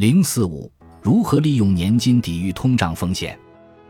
[0.00, 0.72] 零四五
[1.02, 3.38] 如何利用年金抵御通胀风险？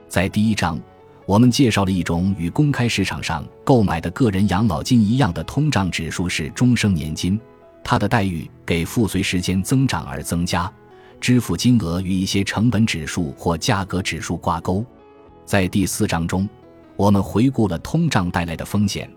[0.09, 0.77] 在第一章，
[1.25, 7.41] 我们介绍了一种与公开市场上购买的个人养老金一样的通胀指数是终生年金，
[7.85, 10.69] 它的待遇给付随时间增长而增加，
[11.21, 14.85] 支付金额与一些成本指数或价格指数挂钩。
[15.45, 16.49] 在第四章中，
[16.97, 19.09] 我们回顾了通胀带来的风险，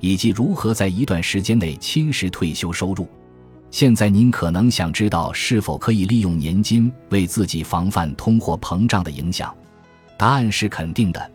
[0.00, 3.08] 以及如何在一段时间内侵蚀退休收入。
[3.72, 9.52] 现在您可能想知道是否可以利用年金为自己防范通货膨胀的影响？
[10.18, 11.30] 答案是肯定的。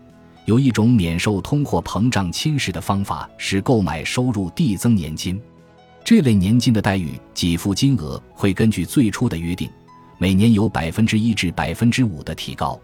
[0.45, 5.41] 有一种免受通货膨胀侵蚀的方法是购买收入递增年金。
[6.05, 9.67] 这类年金的待遇给付金额会根据最初的约定，
[10.19, 12.79] 每年有百分之一至百分之五的提高。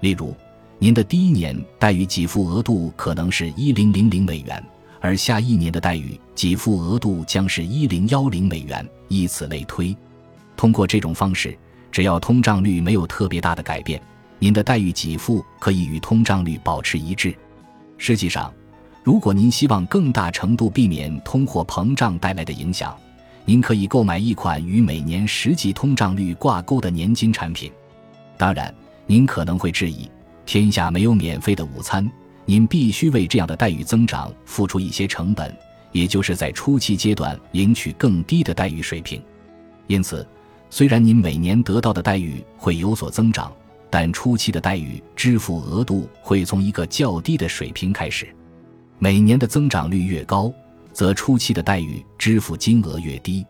[0.00, 0.34] 例如，
[0.78, 4.64] 您的第一年待遇给付额度可能是一零零零美元。
[5.00, 9.96] 而下一年的待遇给付额度将是一零幺零美元，以此类推。
[10.56, 11.56] 通过这种方式，
[11.92, 14.00] 只要通胀率没有特别大的改变，
[14.38, 17.34] 您的待遇给付可以与通胀率保持一致。
[17.98, 18.52] 实际上，
[19.02, 22.96] 如果您希望更大程度避免通货膨胀带来的影响，
[23.44, 27.70] 您可以购买一款与每年实际通胀率挂钩的年金产品。
[28.36, 28.74] 当然，
[29.06, 30.10] 您可能会质疑：
[30.44, 32.10] 天下没有免费的午餐。
[32.46, 35.54] 您必须为这样的待遇增长付出一些成本，
[35.90, 39.20] 也就是在初期阶段领取更低的待遇水平。
[39.88, 40.26] 因此，
[40.70, 43.52] 虽然您每年得到的待遇会有所增长，
[43.90, 48.26] 但初期的待遇支付额度会从一个较低的水平开始。
[48.98, 50.52] 每年的增长率越高，
[50.92, 53.44] 则初期的待遇支付金额越低。